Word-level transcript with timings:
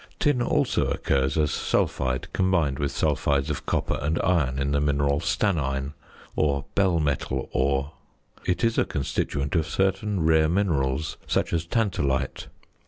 Tin 0.17 0.41
also 0.41 0.87
occurs 0.87 1.37
as 1.37 1.51
sulphide 1.51 2.33
combined 2.33 2.79
with 2.79 2.91
sulphides 2.91 3.51
of 3.51 3.67
copper 3.67 3.99
and 4.01 4.19
iron 4.23 4.57
in 4.57 4.71
the 4.71 4.81
mineral 4.81 5.19
stannine 5.19 5.93
or 6.35 6.65
bell 6.73 6.99
metal 6.99 7.49
ore. 7.51 7.91
It 8.43 8.63
is 8.63 8.79
a 8.79 8.83
constituent 8.85 9.53
of 9.55 9.67
certain 9.67 10.23
rare 10.25 10.49
minerals, 10.49 11.17
such 11.27 11.53
as 11.53 11.67
tantalite. 11.67 12.47